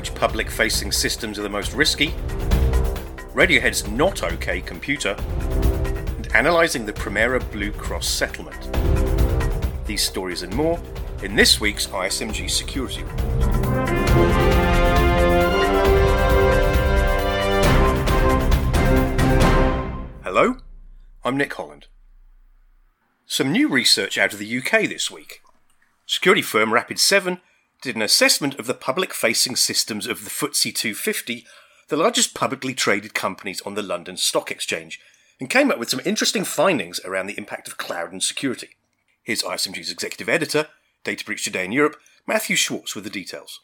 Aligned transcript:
which 0.00 0.14
public 0.14 0.50
facing 0.50 0.90
systems 0.90 1.38
are 1.38 1.42
the 1.42 1.48
most 1.50 1.74
risky, 1.74 2.12
Radiohead's 3.34 3.86
Not 3.86 4.22
OK 4.22 4.62
computer, 4.62 5.14
and 6.16 6.26
analysing 6.34 6.86
the 6.86 6.92
Premera 6.94 7.38
Blue 7.52 7.70
Cross 7.70 8.08
settlement. 8.08 8.56
These 9.84 10.02
stories 10.02 10.40
and 10.40 10.54
more 10.54 10.80
in 11.22 11.36
this 11.36 11.60
week's 11.60 11.86
ISMG 11.88 12.48
Security 12.48 13.02
Report. 13.02 13.30
Hello, 20.24 20.56
I'm 21.22 21.36
Nick 21.36 21.52
Holland. 21.52 21.88
Some 23.26 23.52
new 23.52 23.68
research 23.68 24.16
out 24.16 24.32
of 24.32 24.38
the 24.38 24.58
UK 24.60 24.88
this 24.88 25.10
week. 25.10 25.42
Security 26.06 26.40
firm 26.40 26.70
Rapid7 26.70 27.42
did 27.80 27.96
an 27.96 28.02
assessment 28.02 28.58
of 28.58 28.66
the 28.66 28.74
public 28.74 29.14
facing 29.14 29.56
systems 29.56 30.06
of 30.06 30.24
the 30.24 30.30
FTSE 30.30 30.74
250, 30.74 31.46
the 31.88 31.96
largest 31.96 32.34
publicly 32.34 32.74
traded 32.74 33.14
companies 33.14 33.62
on 33.62 33.74
the 33.74 33.82
London 33.82 34.16
Stock 34.16 34.50
Exchange, 34.50 35.00
and 35.40 35.48
came 35.48 35.70
up 35.70 35.78
with 35.78 35.88
some 35.88 36.00
interesting 36.04 36.44
findings 36.44 37.00
around 37.04 37.26
the 37.26 37.38
impact 37.38 37.66
of 37.66 37.78
cloud 37.78 38.12
and 38.12 38.22
security. 38.22 38.76
Here's 39.22 39.42
ISMG's 39.42 39.90
executive 39.90 40.28
editor, 40.28 40.68
Data 41.04 41.24
Breach 41.24 41.44
Today 41.44 41.64
in 41.64 41.72
Europe, 41.72 41.96
Mathew 42.26 42.56
Schwartz, 42.56 42.94
with 42.94 43.04
the 43.04 43.10
details. 43.10 43.60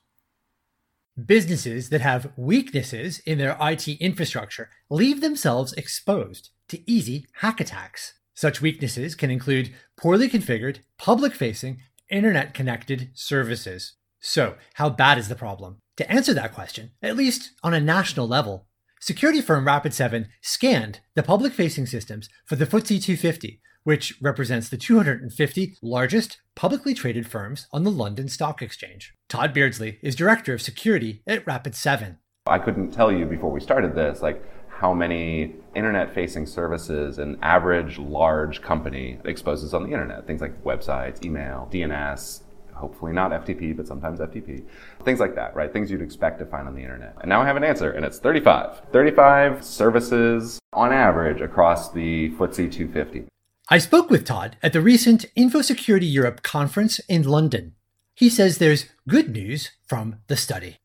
Businesses 1.23 1.91
that 1.91 2.01
have 2.01 2.33
weaknesses 2.37 3.21
in 3.21 3.39
their 3.39 3.57
IT 3.61 3.89
infrastructure 3.89 4.71
leave 4.91 5.21
themselves 5.21 5.73
exposed 5.75 6.51
to 6.69 6.91
easy 6.91 7.27
hack 7.41 7.61
attacks. 7.61 8.15
Such 8.35 8.61
weaknesses 8.61 9.15
can 9.15 9.31
include 9.31 9.75
poorly 9.97 10.29
configured, 10.29 10.81
public 10.99 11.35
facing, 11.35 11.81
internet 12.11 12.55
connected 12.55 13.11
services. 13.15 13.96
So, 14.21 14.57
how 14.75 14.91
bad 14.91 15.19
is 15.19 15.29
the 15.29 15.35
problem? 15.35 15.79
To 15.97 16.11
answer 16.11 16.35
that 16.35 16.55
question, 16.55 16.91
at 17.03 17.17
least 17.17 17.53
on 17.63 17.73
a 17.73 17.81
national 17.81 18.29
level, 18.29 18.67
security 19.01 19.41
firm 19.41 19.65
Rapid7 19.65 20.27
scanned 20.43 21.01
the 21.15 21.23
public 21.23 21.53
facing 21.53 21.87
systems 21.87 22.29
for 22.45 22.57
the 22.57 22.67
FTSE 22.67 23.03
250, 23.03 23.61
which 23.85 24.15
represents 24.21 24.69
the 24.69 24.77
250 24.77 25.77
largest 25.81 26.41
publicly 26.55 26.93
traded 26.93 27.27
firms 27.27 27.67
on 27.73 27.85
the 27.85 27.91
London 27.91 28.29
Stock 28.29 28.61
Exchange. 28.61 29.15
Tod 29.29 29.55
Beardsley 29.55 29.99
is 30.03 30.17
director 30.17 30.53
of 30.53 30.61
security 30.61 31.23
at 31.27 31.45
Rapid7. 31.45 32.17
I 32.47 32.59
couldn't 32.59 32.91
tell 32.91 33.11
you 33.11 33.25
before 33.27 33.51
we 33.51 33.61
started 33.61 33.95
this, 33.95 34.23
like 34.23 34.43
how 34.69 34.93
many 34.93 35.55
internet 35.75 36.13
facing 36.13 36.45
services 36.45 37.19
an 37.19 37.39
average 37.43 37.99
large 37.99 38.61
company 38.61 39.19
exposes 39.25 39.73
on 39.73 39.85
the 39.85 39.93
internet. 39.93 40.27
Things 40.27 40.41
like 40.41 40.63
websites, 40.65 41.25
email, 41.25 41.69
DNS, 41.73 42.43
hopefully 42.77 43.13
not 43.13 43.31
FTP, 43.31 43.77
but 43.77 43.87
sometimes 43.87 44.21
FTP. 44.21 44.65
Things 45.05 45.21
like 45.21 45.35
that, 45.35 45.55
right? 45.55 45.73
Things 45.73 45.91
you'd 45.91 46.03
expect 46.03 46.39
to 46.39 46.47
find 46.47 46.69
on 46.69 46.75
the 46.75 46.83
internet. 46.83 47.17
And 47.21 47.29
now 47.29 47.43
I 47.43 47.47
have 47.47 47.57
an 47.57 47.65
answer, 47.65 47.91
and 47.91 48.05
it's 48.05 48.19
35. 48.19 48.83
35 48.93 49.65
services 49.65 50.59
on 50.73 50.93
average 50.93 51.41
across 51.41 51.93
the 51.93 52.31
FTSE 52.31 52.71
250. 52.73 53.25
I 53.69 53.79
spoke 53.79 54.11
with 54.11 54.25
Tod 54.25 54.57
at 54.63 54.73
the 54.73 54.81
recent 54.81 55.25
InfoSecurity 55.37 56.11
Europe 56.13 56.43
conference 56.43 57.01
in 57.09 57.25
London. 57.25 57.75
He 58.15 58.31
says 58.31 58.59
there's 58.59 58.87
good 59.09 59.31
news 59.31 59.73
from 59.87 60.21
the 60.29 60.37
study. 60.37 60.77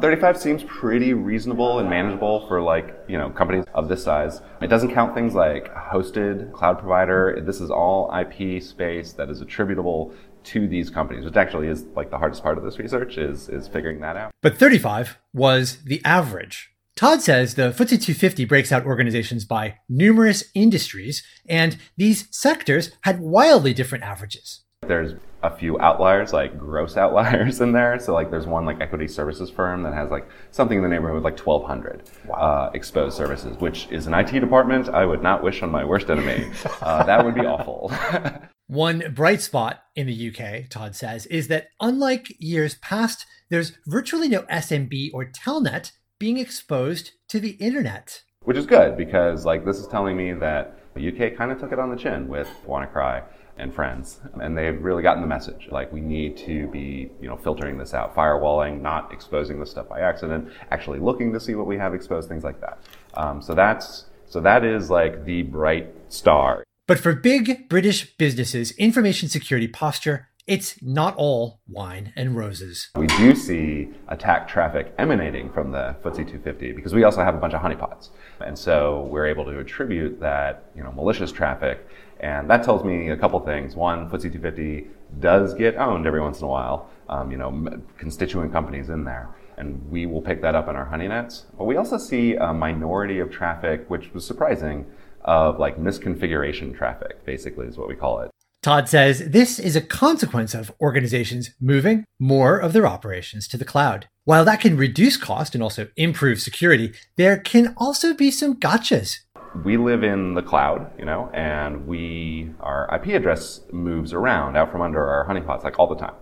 35 0.00 0.36
seems 0.36 0.64
pretty 0.64 1.14
reasonable 1.14 1.78
and 1.78 1.88
manageable 1.88 2.46
for 2.46 2.60
like, 2.60 2.98
you 3.08 3.18
know, 3.18 3.30
companies 3.30 3.64
of 3.74 3.88
this 3.88 4.02
size. 4.02 4.40
It 4.60 4.68
doesn't 4.68 4.92
count 4.92 5.14
things 5.14 5.34
like 5.34 5.72
hosted 5.74 6.52
cloud 6.52 6.78
provider. 6.78 7.40
This 7.44 7.60
is 7.60 7.70
all 7.70 8.12
IP 8.14 8.62
space 8.62 9.12
that 9.12 9.30
is 9.30 9.40
attributable 9.40 10.14
to 10.44 10.68
these 10.68 10.90
companies, 10.90 11.24
which 11.24 11.36
actually 11.36 11.68
is 11.68 11.84
like 11.96 12.10
the 12.10 12.18
hardest 12.18 12.42
part 12.42 12.58
of 12.58 12.64
this 12.64 12.78
research 12.78 13.16
is 13.16 13.48
is 13.48 13.66
figuring 13.66 14.00
that 14.00 14.16
out. 14.16 14.30
But 14.42 14.58
35 14.58 15.18
was 15.32 15.78
the 15.84 16.02
average. 16.04 16.70
Tod 16.96 17.22
says 17.22 17.54
the 17.54 17.70
FTSE 17.70 18.00
250 18.00 18.44
breaks 18.44 18.70
out 18.70 18.86
organizations 18.86 19.44
by 19.44 19.78
numerous 19.88 20.44
industries, 20.54 21.24
and 21.48 21.76
these 21.96 22.28
sectors 22.30 22.92
had 23.00 23.18
wildly 23.18 23.74
different 23.74 24.04
averages. 24.04 24.62
There's 24.86 25.14
a 25.44 25.54
few 25.54 25.78
outliers, 25.78 26.32
like 26.32 26.58
gross 26.58 26.96
outliers 26.96 27.60
in 27.64 27.72
there. 27.72 27.98
So 27.98 28.14
like 28.14 28.30
there's 28.30 28.46
one 28.46 28.64
like 28.64 28.80
equity 28.80 29.06
services 29.06 29.50
firm 29.50 29.82
that 29.82 29.92
has 29.92 30.10
like 30.10 30.26
something 30.50 30.78
in 30.78 30.82
the 30.82 30.88
neighborhood 30.88 31.18
of 31.18 31.24
like 31.24 31.38
1,200 31.38 32.10
wow. 32.26 32.36
uh, 32.36 32.70
exposed 32.72 33.16
services, 33.16 33.58
which 33.58 33.86
is 33.90 34.06
an 34.06 34.14
IT 34.14 34.32
department 34.40 34.88
I 34.88 35.04
would 35.04 35.22
not 35.22 35.42
wish 35.42 35.62
on 35.62 35.70
my 35.70 35.84
worst 35.84 36.10
enemy. 36.10 36.50
Uh, 36.80 37.02
that 37.04 37.24
would 37.24 37.34
be 37.34 37.40
awful. 37.40 37.90
one 38.66 39.12
bright 39.14 39.40
spot 39.40 39.84
in 39.94 40.06
the 40.06 40.30
UK, 40.30 40.68
Tod 40.68 40.94
says, 40.94 41.24
is 41.26 41.48
that 41.48 41.68
unlike 41.80 42.26
years 42.38 42.74
past, 42.76 43.24
there's 43.48 43.78
virtually 43.86 44.28
no 44.28 44.42
SMB 44.42 45.10
or 45.14 45.24
telnet 45.24 45.92
being 46.18 46.38
exposed 46.38 47.12
to 47.28 47.40
the 47.40 47.52
internet. 47.52 48.22
Which 48.42 48.56
is 48.56 48.66
good 48.66 48.96
because 48.96 49.44
like 49.44 49.64
this 49.64 49.78
is 49.78 49.86
telling 49.86 50.16
me 50.16 50.32
that 50.32 50.78
the 50.94 51.08
UK 51.08 51.36
kind 51.36 51.50
of 51.50 51.58
took 51.58 51.72
it 51.72 51.78
on 51.78 51.90
the 51.90 51.96
chin 51.96 52.28
with 52.28 52.48
WannaCry 52.66 53.24
and 53.56 53.74
friends. 53.74 54.20
And 54.34 54.56
they've 54.56 54.80
really 54.82 55.02
gotten 55.02 55.22
the 55.22 55.28
message. 55.28 55.68
Like 55.70 55.92
we 55.92 56.00
need 56.00 56.36
to 56.38 56.66
be, 56.68 57.10
you 57.20 57.28
know, 57.28 57.36
filtering 57.36 57.78
this 57.78 57.94
out, 57.94 58.14
firewalling, 58.14 58.80
not 58.80 59.12
exposing 59.12 59.60
this 59.60 59.70
stuff 59.70 59.88
by 59.88 60.00
accident, 60.00 60.50
actually 60.70 60.98
looking 60.98 61.32
to 61.32 61.40
see 61.40 61.54
what 61.54 61.66
we 61.66 61.76
have 61.78 61.94
exposed, 61.94 62.28
things 62.28 62.44
like 62.44 62.60
that. 62.60 62.78
Um, 63.14 63.40
so 63.40 63.54
that's 63.54 64.06
so 64.26 64.40
that 64.40 64.64
is 64.64 64.90
like 64.90 65.24
the 65.24 65.42
bright 65.42 65.94
star. 66.08 66.64
But 66.86 66.98
for 66.98 67.14
big 67.14 67.68
British 67.68 68.16
businesses, 68.16 68.72
information 68.72 69.28
security 69.28 69.68
posture 69.68 70.28
it's 70.46 70.80
not 70.82 71.14
all 71.16 71.60
wine 71.68 72.12
and 72.16 72.36
roses. 72.36 72.90
We 72.96 73.06
do 73.06 73.34
see 73.34 73.88
attack 74.08 74.46
traffic 74.46 74.94
emanating 74.98 75.50
from 75.50 75.72
the 75.72 75.96
FTSE 76.02 76.16
250 76.16 76.72
because 76.72 76.92
we 76.92 77.04
also 77.04 77.22
have 77.22 77.34
a 77.34 77.38
bunch 77.38 77.54
of 77.54 77.62
honeypots. 77.62 78.10
And 78.44 78.58
so 78.58 79.08
we're 79.10 79.26
able 79.26 79.44
to 79.46 79.58
attribute 79.58 80.20
that, 80.20 80.64
you 80.76 80.82
know, 80.82 80.92
malicious 80.92 81.32
traffic 81.32 81.86
and 82.20 82.48
that 82.48 82.62
tells 82.62 82.84
me 82.84 83.10
a 83.10 83.16
couple 83.16 83.38
things. 83.40 83.76
One, 83.76 84.08
FTSE 84.08 84.32
250 84.32 84.86
does 85.20 85.54
get 85.54 85.76
owned 85.76 86.06
every 86.06 86.20
once 86.20 86.38
in 86.38 86.44
a 86.44 86.48
while, 86.48 86.88
um, 87.08 87.30
you 87.30 87.36
know, 87.36 87.82
constituent 87.98 88.52
companies 88.52 88.88
in 88.88 89.04
there. 89.04 89.28
And 89.56 89.88
we 89.90 90.06
will 90.06 90.22
pick 90.22 90.40
that 90.42 90.54
up 90.54 90.68
in 90.68 90.74
our 90.74 90.86
honey 90.86 91.06
nets. 91.06 91.44
But 91.56 91.64
we 91.64 91.76
also 91.76 91.98
see 91.98 92.34
a 92.34 92.52
minority 92.52 93.18
of 93.18 93.30
traffic, 93.30 93.84
which 93.88 94.12
was 94.12 94.26
surprising, 94.26 94.86
of 95.20 95.58
like 95.58 95.78
misconfiguration 95.78 96.76
traffic, 96.76 97.24
basically, 97.24 97.66
is 97.66 97.76
what 97.76 97.88
we 97.88 97.94
call 97.94 98.20
it. 98.20 98.30
Tod 98.64 98.88
says 98.88 99.28
this 99.28 99.58
is 99.58 99.76
a 99.76 99.82
consequence 99.82 100.54
of 100.54 100.72
organizations 100.80 101.50
moving 101.60 102.06
more 102.18 102.56
of 102.56 102.72
their 102.72 102.86
operations 102.86 103.46
to 103.48 103.58
the 103.58 103.64
cloud. 103.66 104.08
While 104.24 104.46
that 104.46 104.62
can 104.62 104.78
reduce 104.78 105.18
cost 105.18 105.52
and 105.54 105.62
also 105.62 105.88
improve 105.98 106.40
security, 106.40 106.94
there 107.18 107.36
can 107.36 107.74
also 107.76 108.14
be 108.14 108.30
some 108.30 108.58
gotchas 108.58 109.18
we 109.62 109.76
live 109.76 110.02
in 110.02 110.34
the 110.34 110.42
cloud, 110.42 110.90
you 110.98 111.04
know, 111.04 111.30
and 111.34 111.86
we 111.86 112.50
our 112.58 112.88
IP 112.96 113.14
address 113.14 113.60
moves 113.70 114.14
around 114.14 114.56
out 114.56 114.72
from 114.72 114.80
under 114.80 115.06
our 115.06 115.28
honeypots 115.28 115.62
like 115.62 115.78
all 115.78 115.86
the 115.86 115.94
time. 115.94 116.14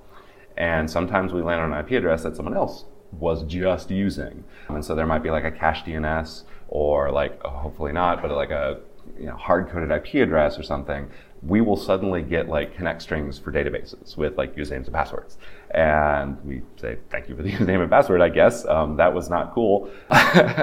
And 0.57 0.91
sometimes 0.91 1.33
we 1.33 1.43
land 1.43 1.61
on 1.61 1.73
an 1.73 1.79
IP 1.79 1.93
address 1.93 2.25
that 2.25 2.35
someone 2.35 2.57
else 2.57 2.87
was 3.13 3.45
just 3.45 3.89
using. 3.89 4.43
And 4.69 4.85
so 4.85 4.97
there 4.97 5.07
might 5.07 5.23
be 5.23 5.31
like 5.31 5.45
a 5.45 5.53
cache 5.53 5.85
DNS 5.85 6.43
or 6.67 7.13
like 7.13 7.41
oh, 7.45 7.51
hopefully 7.51 7.93
not, 7.93 8.21
but 8.21 8.33
like 8.33 8.51
a 8.51 8.81
you 9.19 9.27
know, 9.27 9.37
hard 9.37 9.69
coded 9.69 9.91
IP 9.91 10.17
address 10.17 10.59
or 10.59 10.63
something 10.63 11.09
we 11.47 11.61
will 11.61 11.77
suddenly 11.77 12.23
get 12.23 12.49
like 12.49 12.75
connect 12.77 13.03
strings 13.03 13.39
for 13.39 13.51
databases 13.53 14.17
with 14.17 14.39
like 14.39 14.55
usernames 14.55 14.85
and 14.85 14.93
passwords. 14.93 15.39
And 15.73 16.43
we 16.45 16.63
say, 16.77 16.99
thank 17.11 17.29
you 17.29 17.37
for 17.37 17.43
the 17.43 17.51
username 17.53 17.81
and 17.81 17.91
password, 17.91 18.21
I 18.21 18.29
guess. 18.29 18.65
Um, 18.67 18.97
that 18.97 19.13
was 19.13 19.29
not 19.29 19.53
cool. 19.53 19.91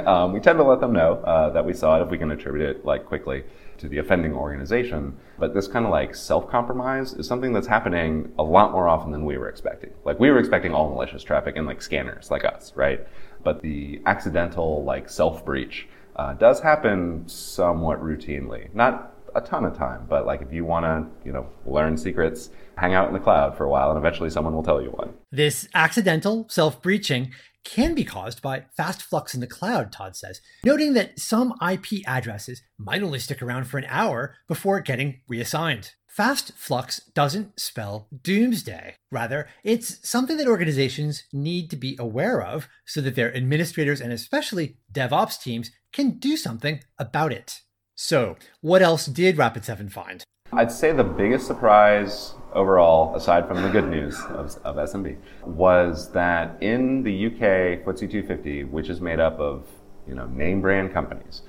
um, 0.05 0.31
we 0.31 0.39
tend 0.39 0.57
to 0.57 0.63
let 0.63 0.79
them 0.79 0.93
know 0.93 1.15
uh, 1.15 1.49
that 1.51 1.65
we 1.65 1.73
saw 1.73 1.99
it 1.99 2.03
if 2.03 2.09
we 2.09 2.17
can 2.17 2.31
attribute 2.31 2.69
it 2.69 2.85
like 2.85 3.05
quickly 3.05 3.43
to 3.79 3.89
the 3.89 3.97
offending 3.97 4.33
organization. 4.33 5.17
But 5.37 5.53
this 5.53 5.67
kind 5.67 5.85
of 5.85 5.91
like 5.91 6.15
self-compromise 6.15 7.13
is 7.13 7.27
something 7.27 7.51
that's 7.51 7.67
happening 7.67 8.31
a 8.37 8.43
lot 8.43 8.71
more 8.71 8.87
often 8.87 9.11
than 9.11 9.25
we 9.25 9.37
were 9.37 9.49
expecting. 9.49 9.91
Like 10.05 10.19
we 10.19 10.29
were 10.31 10.39
expecting 10.39 10.73
all 10.73 10.89
malicious 10.89 11.23
traffic 11.23 11.57
and 11.57 11.67
like 11.67 11.81
scanners 11.81 12.31
like 12.31 12.45
us, 12.45 12.73
right? 12.75 13.05
But 13.43 13.61
the 13.61 14.01
accidental 14.05 14.83
like 14.83 15.09
self-breach 15.09 15.87
uh, 16.15 16.33
does 16.33 16.59
happen 16.59 17.27
somewhat 17.27 18.01
routinely. 18.03 18.73
Not 18.73 19.13
a 19.35 19.41
ton 19.41 19.65
of 19.65 19.77
time. 19.77 20.05
But 20.07 20.25
like 20.25 20.41
if 20.41 20.51
you 20.51 20.65
want 20.65 20.85
to, 20.85 21.25
you 21.25 21.33
know, 21.33 21.47
learn 21.65 21.97
secrets, 21.97 22.49
hang 22.77 22.93
out 22.93 23.07
in 23.07 23.13
the 23.13 23.19
cloud 23.19 23.57
for 23.57 23.65
a 23.65 23.69
while, 23.69 23.89
and 23.89 23.97
eventually 23.97 24.29
someone 24.29 24.53
will 24.53 24.63
tell 24.63 24.81
you 24.81 24.89
one. 24.89 25.13
This 25.31 25.67
accidental 25.73 26.47
self 26.49 26.81
breaching 26.81 27.31
can 27.63 27.93
be 27.93 28.03
caused 28.03 28.41
by 28.41 28.65
fast 28.75 29.01
flux 29.01 29.33
in 29.33 29.41
the 29.41 29.47
cloud, 29.47 29.91
Tod 29.91 30.15
says, 30.15 30.41
noting 30.63 30.93
that 30.93 31.19
some 31.19 31.53
IP 31.61 32.01
addresses 32.07 32.61
might 32.77 33.03
only 33.03 33.19
stick 33.19 33.41
around 33.41 33.65
for 33.65 33.77
an 33.77 33.85
hour 33.89 34.35
before 34.47 34.79
getting 34.79 35.21
reassigned. 35.27 35.91
Fast 36.07 36.53
flux 36.57 36.99
doesn't 37.13 37.59
spell 37.59 38.07
doomsday. 38.23 38.95
Rather, 39.11 39.47
it's 39.63 40.09
something 40.09 40.37
that 40.37 40.47
organizations 40.47 41.23
need 41.31 41.69
to 41.69 41.75
be 41.75 41.95
aware 41.99 42.41
of 42.41 42.67
so 42.85 42.99
that 43.01 43.15
their 43.15 43.35
administrators 43.35 44.01
and 44.01 44.11
especially 44.11 44.77
DevOps 44.91 45.41
teams 45.41 45.71
can 45.93 46.17
do 46.17 46.35
something 46.35 46.81
about 46.97 47.31
it. 47.31 47.61
So, 48.01 48.37
what 48.61 48.81
else 48.81 49.07
did 49.07 49.35
Rapid7 49.35 49.91
find? 49.91 50.23
I'd 50.53 50.71
say 50.71 50.93
the 50.93 51.03
biggest 51.03 51.45
surprise 51.45 52.33
overall, 52.53 53.13
aside 53.13 53.45
from 53.45 53.61
the 53.61 53.67
good 53.67 53.89
news 53.89 54.17
of, 54.29 54.57
of 54.63 54.77
SMB, 54.77 55.17
was 55.43 56.09
that 56.13 56.55
in 56.63 57.03
the 57.03 57.25
UK 57.25 57.83
FTSE 57.83 58.09
250, 58.09 58.63
which 58.63 58.87
is 58.87 59.01
made 59.01 59.19
up 59.19 59.37
of 59.37 59.67
you 60.07 60.15
know 60.15 60.27
name 60.27 60.61
brand 60.61 60.93
companies, 60.93 61.41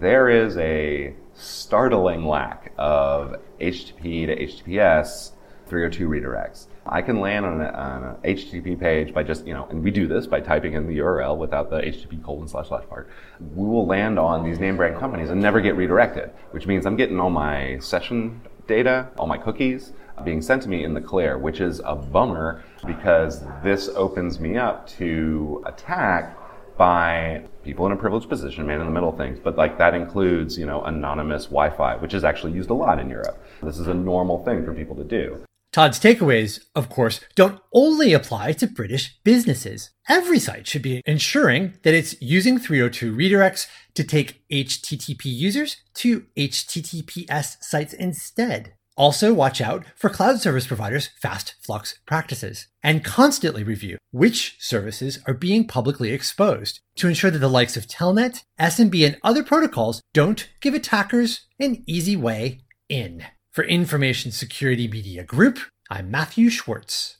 there 0.00 0.30
is 0.30 0.56
a 0.56 1.14
startling 1.34 2.24
lack 2.24 2.72
of 2.78 3.36
HTTP 3.60 4.28
to 4.28 4.46
HTTPS 4.46 5.32
302 5.66 6.08
redirects. 6.08 6.68
I 6.90 7.02
can 7.02 7.20
land 7.20 7.44
on, 7.44 7.60
an 7.60 8.16
HTTP 8.24 8.78
page 8.78 9.12
by 9.12 9.22
just, 9.22 9.46
you 9.46 9.54
know, 9.54 9.66
and 9.70 9.82
we 9.82 9.90
do 9.90 10.06
this 10.06 10.26
by 10.26 10.40
typing 10.40 10.74
in 10.74 10.86
the 10.86 10.98
URL 10.98 11.36
without 11.36 11.70
the 11.70 11.78
HTTP 11.78 12.22
colon 12.24 12.48
slash 12.48 12.68
slash 12.68 12.84
part. 12.88 13.08
We 13.40 13.66
will 13.66 13.86
land 13.86 14.18
on 14.18 14.44
these 14.44 14.58
name 14.58 14.76
brand 14.76 14.98
companies 14.98 15.30
and 15.30 15.40
never 15.40 15.60
get 15.60 15.76
redirected, 15.76 16.30
which 16.52 16.66
means 16.66 16.86
I'm 16.86 16.96
getting 16.96 17.20
all 17.20 17.30
my 17.30 17.78
session 17.78 18.40
data, 18.66 19.08
all 19.18 19.26
my 19.26 19.38
cookies 19.38 19.92
uh, 20.16 20.22
being 20.22 20.42
sent 20.42 20.62
to 20.62 20.68
me 20.68 20.84
in 20.84 20.94
the 20.94 21.00
clear, 21.00 21.38
which 21.38 21.60
is 21.60 21.80
a 21.84 21.94
bummer 21.96 22.62
because 22.86 23.42
this 23.62 23.88
opens 23.88 24.38
me 24.38 24.56
up 24.56 24.86
to 24.88 25.62
attack 25.66 26.36
by 26.76 27.42
people 27.64 27.84
in 27.86 27.92
a 27.92 27.96
privileged 27.96 28.28
position, 28.28 28.66
man 28.66 28.80
in 28.80 28.86
the 28.86 28.92
middle 28.92 29.10
things. 29.10 29.38
But 29.42 29.56
like 29.56 29.78
that 29.78 29.94
includes, 29.94 30.56
you 30.56 30.66
know, 30.66 30.82
anonymous 30.82 31.46
Wi-Fi, 31.46 31.96
which 31.96 32.14
is 32.14 32.24
actually 32.24 32.52
used 32.52 32.70
a 32.70 32.74
lot 32.74 33.00
in 33.00 33.10
Europe. 33.10 33.42
This 33.62 33.78
is 33.78 33.88
a 33.88 33.94
normal 33.94 34.44
thing 34.44 34.64
for 34.64 34.72
people 34.72 34.94
to 34.96 35.04
do. 35.04 35.42
Tod's 35.70 36.00
takeaways, 36.00 36.60
of 36.74 36.88
course, 36.88 37.20
don't 37.34 37.60
only 37.74 38.14
apply 38.14 38.52
to 38.52 38.66
British 38.66 39.18
businesses. 39.22 39.90
Every 40.08 40.38
site 40.38 40.66
should 40.66 40.82
be 40.82 41.02
ensuring 41.04 41.74
that 41.82 41.94
it's 41.94 42.20
using 42.22 42.58
302 42.58 43.14
redirects 43.14 43.66
to 43.94 44.02
take 44.02 44.42
HTTP 44.50 45.26
users 45.26 45.76
to 45.96 46.24
HTTPS 46.36 47.56
sites 47.60 47.92
instead. 47.92 48.74
Also, 48.96 49.32
watch 49.32 49.60
out 49.60 49.84
for 49.94 50.10
cloud 50.10 50.40
service 50.40 50.66
providers' 50.66 51.10
fast 51.20 51.54
flux 51.62 52.00
practices 52.04 52.66
and 52.82 53.04
constantly 53.04 53.62
review 53.62 53.96
which 54.10 54.56
services 54.58 55.20
are 55.26 55.34
being 55.34 55.66
publicly 55.66 56.12
exposed 56.12 56.80
to 56.96 57.06
ensure 57.06 57.30
that 57.30 57.38
the 57.38 57.48
likes 57.48 57.76
of 57.76 57.86
Telnet, 57.86 58.42
SMB, 58.58 59.06
and 59.06 59.16
other 59.22 59.44
protocols 59.44 60.00
don't 60.14 60.48
give 60.60 60.74
attackers 60.74 61.46
an 61.60 61.84
easy 61.86 62.16
way 62.16 62.62
in. 62.88 63.24
For 63.50 63.64
Information 63.64 64.30
Security 64.30 64.86
Media 64.86 65.24
Group, 65.24 65.58
I'm 65.90 66.10
Mathew 66.10 66.50
Schwartz. 66.50 67.16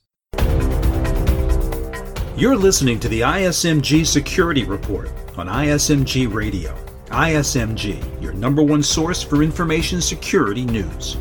You're 2.36 2.54
listening 2.54 3.00
to 3.00 3.08
the 3.08 3.22
ISMG 3.22 4.06
Security 4.06 4.62
Report 4.64 5.10
on 5.36 5.48
ISMG 5.48 6.32
Radio. 6.32 6.76
ISMG, 7.06 8.22
your 8.22 8.34
number 8.34 8.62
one 8.62 8.82
source 8.82 9.22
for 9.22 9.42
information 9.42 10.00
security 10.00 10.64
news. 10.64 11.16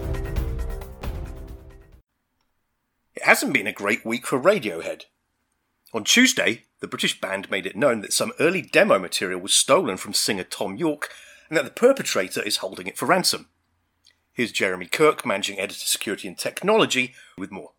It 3.15 3.23
hasn't 3.23 3.53
been 3.53 3.65
a 3.65 3.73
great 3.73 4.05
week 4.05 4.27
for 4.27 4.39
Radiohead. 4.39 5.03
On 5.93 6.03
Tuesday, 6.03 6.65
the 6.81 6.87
British 6.87 7.19
band 7.19 7.49
made 7.49 7.65
it 7.65 7.77
known 7.77 8.01
that 8.01 8.13
some 8.13 8.33
early 8.39 8.61
demo 8.61 8.99
material 8.99 9.39
was 9.39 9.53
stolen 9.53 9.97
from 9.97 10.13
singer 10.13 10.43
Thom 10.43 10.75
Yorke 10.75 11.09
and 11.49 11.57
that 11.57 11.63
the 11.63 11.71
perpetrator 11.71 12.43
is 12.43 12.57
holding 12.57 12.87
it 12.87 12.97
for 12.97 13.05
ransom. 13.05 13.47
Here's 14.37 14.51
Jeremy 14.51 14.85
Kirk, 14.85 15.25
Managing 15.25 15.59
Editor 15.59 15.87
Security 15.87 16.27
and 16.27 16.37
Technology, 16.37 17.15
with 17.39 17.49
more. 17.49 17.71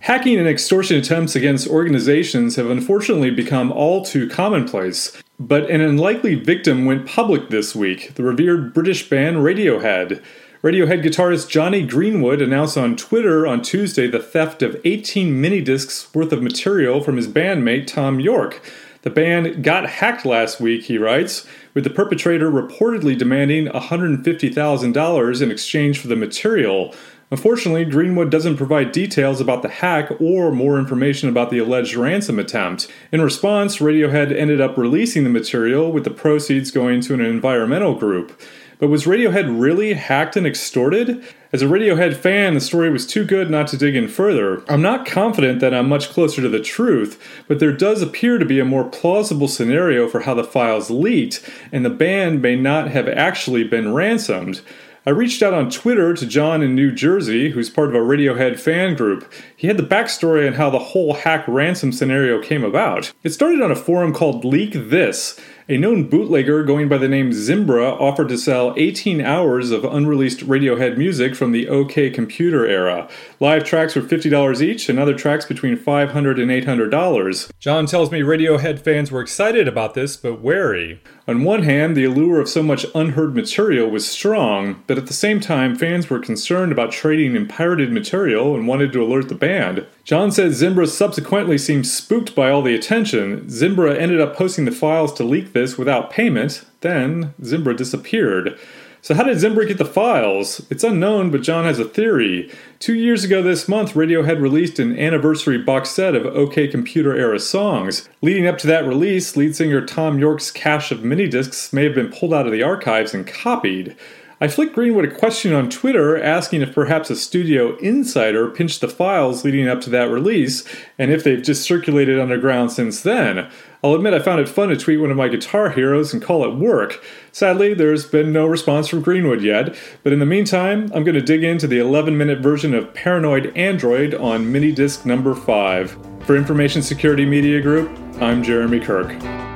Hacking 0.00 0.38
and 0.38 0.46
extortion 0.46 0.98
attempts 0.98 1.34
against 1.34 1.66
organizations 1.68 2.56
have 2.56 2.68
unfortunately 2.68 3.30
become 3.30 3.72
all 3.72 4.04
too 4.04 4.28
commonplace. 4.28 5.16
But 5.40 5.70
an 5.70 5.80
unlikely 5.80 6.34
victim 6.34 6.84
went 6.84 7.08
public 7.08 7.48
this 7.48 7.74
week 7.74 8.12
the 8.16 8.24
revered 8.24 8.74
British 8.74 9.08
band 9.08 9.38
Radiohead. 9.38 10.22
Radiohead 10.62 11.02
guitarist 11.02 11.48
Jonny 11.48 11.82
Greenwood 11.82 12.42
announced 12.42 12.76
on 12.76 12.94
Twitter 12.94 13.46
on 13.46 13.62
Tuesday 13.62 14.06
the 14.06 14.18
theft 14.18 14.60
of 14.60 14.78
18 14.84 15.40
mini 15.40 15.62
discs 15.62 16.12
worth 16.12 16.30
of 16.30 16.42
material 16.42 17.02
from 17.02 17.16
his 17.16 17.26
bandmate 17.26 17.86
Thom 17.86 18.20
Yorke. 18.20 18.60
The 19.02 19.10
band 19.10 19.62
got 19.62 19.88
hacked 19.88 20.26
last 20.26 20.60
week, 20.60 20.84
he 20.84 20.98
writes, 20.98 21.46
with 21.72 21.84
the 21.84 21.90
perpetrator 21.90 22.50
reportedly 22.50 23.16
demanding 23.16 23.66
$150,000 23.66 25.42
in 25.42 25.50
exchange 25.50 26.00
for 26.00 26.08
the 26.08 26.16
material. 26.16 26.94
Unfortunately, 27.30 27.84
Greenwood 27.84 28.30
doesn't 28.30 28.56
provide 28.56 28.90
details 28.90 29.40
about 29.40 29.62
the 29.62 29.68
hack 29.68 30.10
or 30.18 30.50
more 30.50 30.78
information 30.78 31.28
about 31.28 31.50
the 31.50 31.58
alleged 31.58 31.94
ransom 31.94 32.38
attempt. 32.38 32.90
In 33.12 33.20
response, 33.20 33.78
Radiohead 33.78 34.34
ended 34.34 34.60
up 34.60 34.78
releasing 34.78 35.24
the 35.24 35.30
material, 35.30 35.92
with 35.92 36.04
the 36.04 36.10
proceeds 36.10 36.70
going 36.70 37.00
to 37.02 37.14
an 37.14 37.20
environmental 37.20 37.94
group. 37.94 38.40
But 38.78 38.88
was 38.88 39.06
Radiohead 39.06 39.60
really 39.60 39.94
hacked 39.94 40.36
and 40.36 40.46
extorted? 40.46 41.24
As 41.52 41.62
a 41.62 41.66
Radiohead 41.66 42.14
fan, 42.14 42.54
the 42.54 42.60
story 42.60 42.90
was 42.90 43.06
too 43.06 43.24
good 43.24 43.50
not 43.50 43.66
to 43.68 43.76
dig 43.76 43.96
in 43.96 44.06
further. 44.06 44.62
I'm 44.68 44.82
not 44.82 45.04
confident 45.04 45.60
that 45.60 45.74
I'm 45.74 45.88
much 45.88 46.10
closer 46.10 46.42
to 46.42 46.48
the 46.48 46.60
truth, 46.60 47.20
but 47.48 47.58
there 47.58 47.72
does 47.72 48.02
appear 48.02 48.38
to 48.38 48.44
be 48.44 48.60
a 48.60 48.64
more 48.64 48.84
plausible 48.84 49.48
scenario 49.48 50.06
for 50.06 50.20
how 50.20 50.34
the 50.34 50.44
files 50.44 50.90
leaked, 50.90 51.48
and 51.72 51.84
the 51.84 51.90
band 51.90 52.40
may 52.40 52.54
not 52.54 52.90
have 52.90 53.08
actually 53.08 53.64
been 53.64 53.94
ransomed. 53.94 54.60
I 55.06 55.10
reached 55.10 55.42
out 55.42 55.54
on 55.54 55.70
Twitter 55.70 56.12
to 56.12 56.26
John 56.26 56.62
in 56.62 56.74
New 56.74 56.92
Jersey, 56.92 57.50
who's 57.50 57.70
part 57.70 57.88
of 57.88 57.94
a 57.94 57.98
Radiohead 57.98 58.58
fan 58.58 58.96
group. 58.96 59.32
He 59.56 59.66
had 59.66 59.76
the 59.76 59.82
backstory 59.82 60.46
on 60.46 60.54
how 60.54 60.70
the 60.70 60.78
whole 60.78 61.14
hack 61.14 61.44
ransom 61.46 61.92
scenario 61.92 62.42
came 62.42 62.64
about. 62.64 63.12
It 63.22 63.30
started 63.30 63.62
on 63.62 63.70
a 63.70 63.76
forum 63.76 64.12
called 64.12 64.44
Leak 64.44 64.72
This. 64.74 65.38
A 65.70 65.76
known 65.76 66.08
bootlegger 66.08 66.64
going 66.64 66.88
by 66.88 66.96
the 66.96 67.10
name 67.10 67.30
Zimbra 67.30 67.90
offered 67.90 68.30
to 68.30 68.38
sell 68.38 68.72
18 68.78 69.20
hours 69.20 69.70
of 69.70 69.84
unreleased 69.84 70.40
Radiohead 70.46 70.96
music 70.96 71.34
from 71.34 71.52
the 71.52 71.68
OK 71.68 72.08
Computer 72.08 72.66
era. 72.66 73.06
Live 73.38 73.64
tracks 73.64 73.94
were 73.94 74.00
$50 74.00 74.62
each, 74.62 74.88
and 74.88 74.98
other 74.98 75.12
tracks 75.12 75.44
between 75.44 75.76
$500 75.76 76.40
and 76.40 76.90
$800. 76.90 77.50
John 77.58 77.84
tells 77.84 78.10
me 78.10 78.20
Radiohead 78.20 78.78
fans 78.80 79.10
were 79.10 79.20
excited 79.20 79.68
about 79.68 79.92
this, 79.92 80.16
but 80.16 80.40
wary. 80.40 81.02
On 81.26 81.44
one 81.44 81.64
hand, 81.64 81.94
the 81.94 82.04
allure 82.04 82.40
of 82.40 82.48
so 82.48 82.62
much 82.62 82.86
unheard 82.94 83.34
material 83.34 83.90
was 83.90 84.08
strong, 84.08 84.82
but 84.86 84.96
at 84.98 85.06
the 85.06 85.14
same 85.14 85.40
time, 85.40 85.76
fans 85.76 86.10
were 86.10 86.18
concerned 86.18 86.72
about 86.72 86.92
trading 86.92 87.34
in 87.34 87.46
pirated 87.48 87.92
material 87.92 88.54
and 88.54 88.68
wanted 88.68 88.92
to 88.92 89.02
alert 89.02 89.28
the 89.28 89.34
band. 89.34 89.86
John 90.04 90.30
said 90.30 90.52
Zimbra 90.52 90.86
subsequently 90.86 91.56
seemed 91.56 91.86
spooked 91.86 92.34
by 92.34 92.50
all 92.50 92.60
the 92.60 92.74
attention. 92.74 93.48
Zimbra 93.48 93.96
ended 93.96 94.20
up 94.20 94.36
posting 94.36 94.66
the 94.66 94.72
files 94.72 95.14
to 95.14 95.24
leak 95.24 95.52
this 95.52 95.78
without 95.78 96.10
payment. 96.10 96.64
Then, 96.82 97.32
Zimbra 97.42 97.74
disappeared. 97.74 98.58
So, 99.00 99.14
how 99.14 99.22
did 99.22 99.38
Zimbra 99.38 99.64
get 99.64 99.78
the 99.78 99.84
files? 99.84 100.66
It's 100.70 100.84
unknown, 100.84 101.30
but 101.30 101.42
John 101.42 101.64
has 101.64 101.78
a 101.78 101.84
theory. 101.84 102.50
Two 102.80 102.94
years 102.94 103.24
ago 103.24 103.42
this 103.42 103.68
month, 103.68 103.94
Radiohead 103.94 104.40
released 104.40 104.78
an 104.78 104.98
anniversary 104.98 105.58
box 105.58 105.90
set 105.90 106.14
of 106.14 106.26
OK 106.26 106.68
Computer 106.68 107.16
era 107.16 107.38
songs. 107.38 108.08
Leading 108.20 108.46
up 108.46 108.58
to 108.58 108.66
that 108.66 108.84
release, 108.84 109.36
lead 109.36 109.54
singer 109.54 109.86
Thom 109.86 110.18
Yorke's 110.18 110.50
cache 110.50 110.90
of 110.90 111.04
mini 111.04 111.28
discs 111.28 111.72
may 111.72 111.84
have 111.84 111.94
been 111.94 112.10
pulled 112.10 112.34
out 112.34 112.46
of 112.46 112.52
the 112.52 112.62
archives 112.62 113.14
and 113.14 113.26
copied. 113.26 113.96
I 114.40 114.46
flicked 114.46 114.74
Greenwood 114.74 115.04
a 115.04 115.10
question 115.10 115.52
on 115.52 115.68
Twitter 115.68 116.20
asking 116.22 116.62
if 116.62 116.72
perhaps 116.72 117.10
a 117.10 117.16
studio 117.16 117.76
insider 117.78 118.48
pinched 118.48 118.80
the 118.80 118.88
files 118.88 119.44
leading 119.44 119.66
up 119.66 119.80
to 119.80 119.90
that 119.90 120.10
release 120.10 120.64
and 120.96 121.10
if 121.10 121.24
they've 121.24 121.42
just 121.42 121.62
circulated 121.62 122.20
underground 122.20 122.70
since 122.70 123.00
then. 123.02 123.50
I'll 123.82 123.94
admit 123.94 124.14
I 124.14 124.20
found 124.20 124.40
it 124.40 124.48
fun 124.48 124.68
to 124.68 124.76
tweet 124.76 125.00
one 125.00 125.10
of 125.10 125.16
my 125.16 125.26
guitar 125.26 125.70
heroes 125.70 126.12
and 126.12 126.22
call 126.22 126.44
it 126.44 126.54
work. 126.54 127.02
Sadly, 127.32 127.74
there's 127.74 128.06
been 128.06 128.32
no 128.32 128.46
response 128.46 128.86
from 128.86 129.02
Greenwood 129.02 129.42
yet, 129.42 129.76
but 130.04 130.12
in 130.12 130.20
the 130.20 130.26
meantime, 130.26 130.90
I'm 130.94 131.02
going 131.02 131.14
to 131.14 131.20
dig 131.20 131.42
into 131.42 131.66
the 131.66 131.80
11 131.80 132.16
minute 132.16 132.38
version 132.38 132.74
of 132.74 132.94
Paranoid 132.94 133.56
Android 133.56 134.14
on 134.14 134.52
mini 134.52 134.70
disc 134.70 135.04
number 135.04 135.34
5. 135.34 135.98
For 136.26 136.36
Information 136.36 136.82
Security 136.82 137.24
Media 137.24 137.60
Group, 137.60 137.90
I'm 138.20 138.44
Jeremy 138.44 138.78
Kirk. 138.78 139.47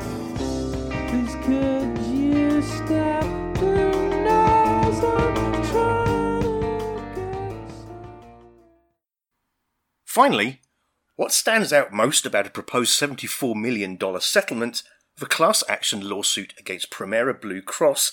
Finally, 10.12 10.60
what 11.16 11.32
stands 11.32 11.72
out 11.72 11.90
most 11.90 12.26
about 12.26 12.46
a 12.46 12.50
proposed 12.50 13.00
$74 13.00 13.56
million 13.56 13.98
settlement 14.20 14.82
of 15.16 15.22
a 15.22 15.26
class 15.26 15.64
action 15.70 16.06
lawsuit 16.06 16.52
against 16.58 16.90
Premera 16.90 17.32
Blue 17.32 17.62
Cross 17.62 18.12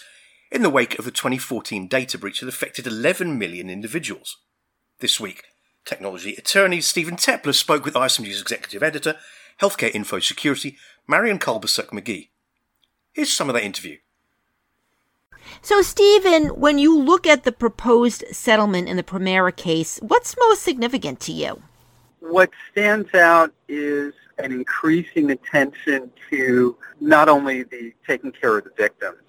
in 0.49 0.61
the 0.61 0.69
wake 0.69 0.97
of 0.97 1.03
the 1.03 1.11
2014 1.11 1.89
data 1.89 2.17
breach 2.17 2.39
that 2.39 2.47
affected 2.47 2.87
11 2.87 3.37
million 3.37 3.69
individuals? 3.69 4.37
This 4.99 5.19
week, 5.19 5.43
technology 5.83 6.35
attorney 6.35 6.79
Steven 6.79 7.17
Teppler 7.17 7.53
spoke 7.53 7.83
with 7.83 7.95
ISMG's 7.95 8.39
executive 8.39 8.81
editor, 8.81 9.17
Healthcare 9.59 9.93
Info 9.93 10.19
Security, 10.19 10.77
Marianne 11.05 11.37
Kolbasuk 11.37 11.87
McGee. 11.87 12.29
Here's 13.11 13.33
some 13.33 13.49
of 13.49 13.55
that 13.55 13.65
interview. 13.65 13.97
So, 15.61 15.81
Stephen, 15.81 16.47
when 16.61 16.79
you 16.79 16.97
look 16.97 17.27
at 17.27 17.43
the 17.43 17.51
proposed 17.51 18.23
settlement 18.31 18.87
in 18.87 18.95
the 18.95 19.03
Premera 19.03 19.53
case, 19.53 19.99
what's 20.01 20.37
most 20.39 20.63
significant 20.63 21.19
to 21.19 21.33
you? 21.33 21.61
What 22.19 22.49
stands 22.71 23.13
out 23.13 23.53
is 23.67 24.13
an 24.37 24.51
increasing 24.51 25.31
attention 25.31 26.11
to 26.29 26.77
not 26.99 27.29
only 27.29 27.63
the 27.63 27.93
taking 28.05 28.31
care 28.31 28.57
of 28.57 28.65
the 28.65 28.71
victims, 28.77 29.21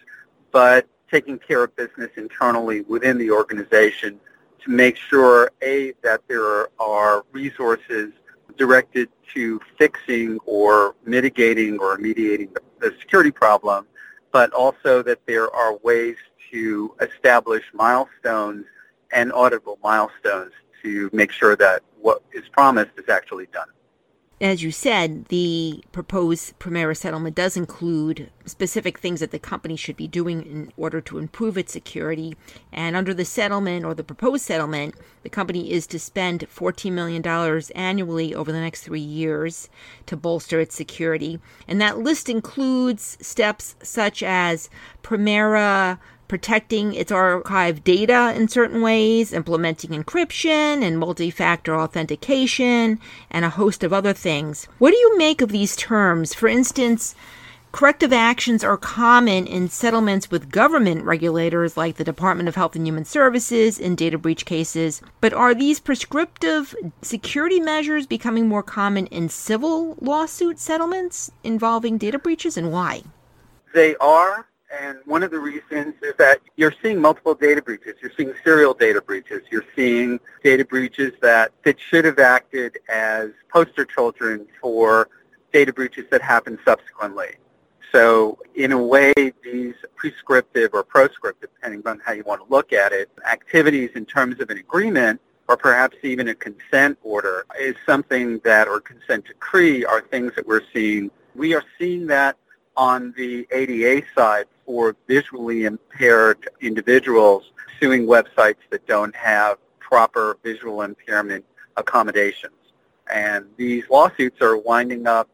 but 0.51 0.89
taking 1.11 1.39
care 1.39 1.65
of 1.65 1.75
business 1.77 2.11
internally 2.17 2.83
within 2.83 3.19
the 3.19 3.31
organization 3.31 4.21
to 4.65 4.71
make 4.71 4.97
sure, 4.97 5.51
A, 5.63 5.93
that 6.03 6.21
there 6.29 6.69
are 6.81 7.25
resources 7.33 8.13
directed 8.59 9.09
to 9.35 9.61
fixing 9.79 10.39
or 10.45 10.95
mitigating 11.05 11.79
or 11.79 11.97
mediating 11.97 12.49
the, 12.53 12.61
the 12.81 12.97
security 13.01 13.31
problem, 13.31 13.87
but 14.33 14.53
also 14.53 15.03
that 15.03 15.19
there 15.27 15.51
are 15.55 15.77
ways 15.79 16.17
to 16.51 16.95
establish 17.01 17.65
milestones 17.73 18.65
and 19.13 19.33
auditable 19.33 19.79
milestones 19.83 20.53
to 20.83 21.11
make 21.13 21.33
sure 21.33 21.57
that 21.57 21.83
what 22.01 22.23
is 22.33 22.49
promised 22.49 22.93
is 22.97 23.09
actually 23.09 23.47
done 23.53 23.69
as 24.41 24.63
you 24.63 24.73
said, 24.73 25.27
the 25.27 25.85
proposed 25.93 26.59
Premera 26.59 26.97
settlement 26.97 27.37
does 27.37 27.59
include 27.59 28.31
specific 28.47 28.99
things 28.99 29.21
that 29.21 29.33
the 29.33 29.39
company 29.39 29.77
should 29.77 29.99
be 29.99 30.09
doing 30.09 30.43
in 30.43 30.73
order 30.79 31.03
to 31.03 31.19
improve 31.19 31.59
its 31.59 31.73
security. 31.73 32.35
And 32.73 32.97
under 32.97 33.13
the 33.13 33.27
settlement 33.27 33.85
or 33.85 33.93
the 33.93 34.03
proposed 34.03 34.45
settlement, 34.45 34.95
the 35.25 35.29
company 35.29 35.71
is 35.71 35.87
to 35.89 35.99
spend 35.99 36.49
$14 36.49 36.91
million 36.93 37.23
annually 37.75 38.35
over 38.35 38.51
the 38.51 38.61
next 38.61 38.83
three 38.83 38.99
years 38.99 39.69
to 40.07 40.17
bolster 40.17 40.59
its 40.59 40.75
security. 40.75 41.39
And 41.69 41.79
that 41.83 41.99
list 41.99 42.31
includes 42.31 43.19
steps 43.21 43.77
such 43.83 44.23
as 44.23 44.71
Premera 45.03 45.99
protecting 46.31 46.95
its 46.95 47.11
archive 47.11 47.83
data 47.83 48.33
in 48.37 48.47
certain 48.47 48.81
ways, 48.83 49.33
implementing 49.33 49.91
encryption 49.91 50.81
and 50.81 50.97
multi 50.97 51.29
factor 51.29 51.75
authentication, 51.75 53.01
and 53.33 53.45
a 53.45 53.51
host 53.51 53.83
of 53.83 53.93
other 53.93 54.13
things. 54.13 54.69
What 54.79 54.93
do 54.93 54.97
you 54.97 55.19
make 55.19 55.43
of 55.43 55.51
these 55.51 55.75
terms? 55.75 56.33
For 56.33 56.47
instance, 56.47 57.17
Corrective 57.73 58.13
actions 58.13 58.65
are 58.65 58.77
common 58.77 59.47
in 59.47 59.69
settlements 59.69 60.29
with 60.29 60.51
government 60.51 61.05
regulators 61.05 61.77
like 61.77 61.97
the 61.97 62.05
Department 62.05 62.49
of 62.49 62.57
Health 62.57 62.75
and 62.75 62.85
Human 62.85 63.05
Services 63.05 63.79
in 63.79 63.95
data 63.95 64.19
breach 64.19 64.45
cases, 64.45 65.01
but 65.21 65.33
are 65.33 65.55
these 65.55 65.79
prescriptive 65.79 66.75
security 67.01 67.61
measures 67.61 68.09
becoming 68.09 68.49
more 68.49 68.65
common 68.65 69.07
in 69.07 69.29
civil 69.29 69.97
lawsuit 70.01 70.59
settlements 70.59 71.31
involving 71.45 71.97
data 71.97 72.19
breaches 72.19 72.57
and 72.57 72.73
why? 72.73 73.05
They 73.73 73.95
are, 73.97 74.47
and 74.71 74.99
one 75.05 75.23
of 75.23 75.31
the 75.31 75.39
reasons 75.39 75.95
is 76.03 76.15
that 76.19 76.41
you're 76.57 76.75
seeing 76.83 77.01
multiple 77.01 77.35
data 77.35 77.61
breaches. 77.61 77.95
You're 78.01 78.13
seeing 78.17 78.33
serial 78.45 78.75
data 78.75 79.01
breaches. 79.01 79.43
You're 79.51 79.65
seeing 79.75 80.21
data 80.45 80.65
breaches 80.65 81.13
that, 81.23 81.53
that 81.65 81.79
should 81.81 82.05
have 82.05 82.19
acted 82.19 82.79
as 82.89 83.31
poster 83.53 83.85
children 83.85 84.47
for 84.61 85.09
data 85.53 85.73
breaches 85.73 86.05
that 86.11 86.23
happen 86.23 86.59
subsequently. 86.65 87.31
So 87.93 88.39
in 88.55 88.71
a 88.71 88.81
way, 88.81 89.13
these 89.43 89.75
prescriptive 89.97 90.71
or 90.73 90.85
proscriptive, 90.85 91.51
depending 91.57 91.83
on 91.87 92.01
how 92.05 92.13
you 92.13 92.23
want 92.23 92.47
to 92.47 92.47
look 92.49 92.73
at 92.73 92.93
it, 92.93 93.11
activities 93.29 93.91
in 93.97 94.07
terms 94.07 94.41
of 94.41 94.51
an 94.51 94.59
agreement 94.59 95.21
or 95.49 95.57
perhaps 95.57 95.97
even 96.05 96.29
a 96.29 96.35
consent 96.37 96.97
order 97.03 97.45
is 97.59 97.75
something 97.85 98.39
that, 98.45 98.69
or 98.69 98.81
consent 98.81 99.25
decree 99.25 99.85
are 99.85 100.01
things 100.01 100.33
that 100.37 100.47
we're 100.47 100.63
seeing. 100.73 101.11
We 101.35 101.55
are 101.55 101.65
seeing 101.77 102.07
that 102.07 102.37
on 102.77 103.13
the 103.17 103.47
ADA 103.51 104.07
side 104.15 104.47
for 104.65 104.97
visually 105.07 105.65
impaired 105.65 106.49
individuals 106.61 107.53
suing 107.79 108.07
websites 108.07 108.57
that 108.71 108.87
don't 108.87 109.15
have 109.15 109.59
proper 109.79 110.39
visual 110.43 110.83
impairment 110.83 111.45
accommodations. 111.77 112.55
And 113.13 113.47
these 113.57 113.85
lawsuits 113.91 114.41
are 114.41 114.57
winding 114.57 115.07
up 115.07 115.29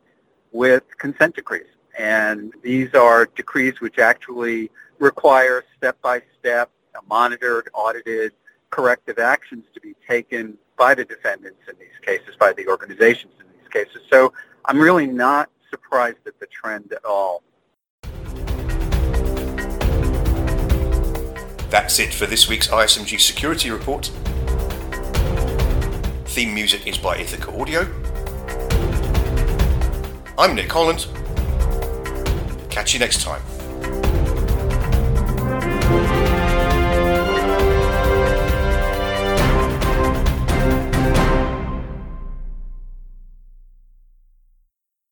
with 0.53 0.85
consent 0.99 1.35
decrees. 1.37 1.67
And 1.99 2.53
these 2.63 2.95
are 2.95 3.27
decrees 3.27 3.81
which 3.81 3.99
actually 3.99 4.71
require 4.99 5.65
step-by-step, 5.77 6.71
monitored, 7.09 7.69
audited, 7.75 8.33
corrective 8.71 9.19
actions 9.19 9.65
to 9.75 9.81
be 9.81 9.95
taken 10.09 10.57
by 10.77 10.95
the 10.95 11.05
defendants 11.05 11.61
in 11.69 11.79
these 11.79 11.89
cases, 12.03 12.35
by 12.39 12.53
the 12.53 12.67
organizations 12.69 13.33
in 13.41 13.47
these 13.59 13.69
cases. 13.69 14.03
So 14.11 14.33
I'm 14.65 14.79
really 14.79 15.07
not 15.07 15.51
surprised 15.77 16.27
at 16.27 16.41
the 16.41 16.47
trend 16.47 16.93
at 16.93 17.05
all. 17.05 17.43
That's 21.69 21.99
it 21.99 22.15
for 22.15 22.27
this 22.27 22.49
week's 22.49 22.69
ISMG 22.69 23.21
Security 23.21 23.71
Report. 23.71 24.07
Theme 26.29 26.55
music 26.55 26.87
is 26.87 26.97
by 26.97 27.19
Ithaca 27.19 27.51
Audio. 27.61 27.83
I'm 30.39 30.55
Nick 30.55 30.73
Holland. 30.73 31.07
Catch 32.71 32.95
you 32.95 33.01
next 33.01 33.23
time. 33.23 33.43